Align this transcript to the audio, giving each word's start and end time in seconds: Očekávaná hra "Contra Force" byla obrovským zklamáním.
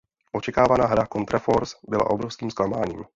Očekávaná 0.31 0.85
hra 0.85 1.07
"Contra 1.13 1.39
Force" 1.39 1.77
byla 1.89 2.09
obrovským 2.09 2.51
zklamáním. 2.51 3.03